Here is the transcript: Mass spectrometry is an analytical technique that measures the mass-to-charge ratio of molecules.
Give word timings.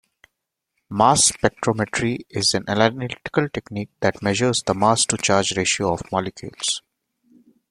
Mass 0.89 1.31
spectrometry 1.31 2.21
is 2.31 2.55
an 2.55 2.63
analytical 2.67 3.47
technique 3.49 3.91
that 3.99 4.23
measures 4.23 4.63
the 4.63 4.73
mass-to-charge 4.73 5.55
ratio 5.55 5.93
of 5.93 6.11
molecules. 6.11 6.81